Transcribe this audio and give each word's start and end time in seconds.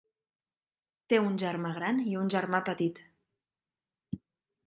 Té 1.13 1.19
un 1.25 1.35
germà 1.43 1.73
gran 1.75 2.01
i 2.13 2.15
un 2.23 2.33
germà 2.35 2.61
petit. 2.71 3.03